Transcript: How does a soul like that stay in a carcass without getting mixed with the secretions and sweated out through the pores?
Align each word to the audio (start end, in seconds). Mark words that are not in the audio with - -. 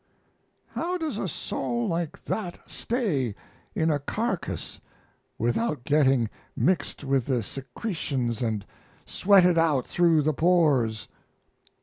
How 0.69 0.97
does 0.97 1.19
a 1.19 1.27
soul 1.27 1.87
like 1.87 2.25
that 2.25 2.57
stay 2.67 3.35
in 3.75 3.91
a 3.91 3.99
carcass 3.99 4.79
without 5.37 5.83
getting 5.83 6.27
mixed 6.57 7.03
with 7.03 7.27
the 7.27 7.43
secretions 7.43 8.41
and 8.41 8.65
sweated 9.05 9.59
out 9.59 9.87
through 9.87 10.23
the 10.23 10.33
pores? 10.33 11.07